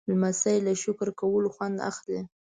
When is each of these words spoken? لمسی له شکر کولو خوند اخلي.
لمسی 0.09 0.57
له 0.65 0.73
شکر 0.83 1.07
کولو 1.19 1.49
خوند 1.55 1.77
اخلي. 1.89 2.19